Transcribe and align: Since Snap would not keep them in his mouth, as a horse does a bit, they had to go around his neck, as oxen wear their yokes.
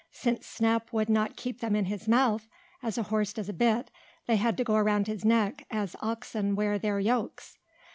Since 0.11 0.47
Snap 0.47 0.91
would 0.91 1.09
not 1.09 1.35
keep 1.35 1.59
them 1.59 1.75
in 1.75 1.85
his 1.85 2.07
mouth, 2.07 2.49
as 2.81 2.97
a 2.97 3.03
horse 3.03 3.33
does 3.33 3.49
a 3.49 3.53
bit, 3.53 3.91
they 4.25 4.37
had 4.37 4.57
to 4.57 4.63
go 4.63 4.73
around 4.73 5.05
his 5.05 5.23
neck, 5.23 5.67
as 5.69 5.95
oxen 6.01 6.55
wear 6.55 6.79
their 6.79 6.99
yokes. 6.99 7.59